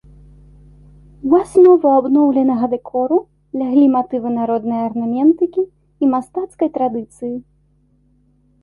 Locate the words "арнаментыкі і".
4.89-6.03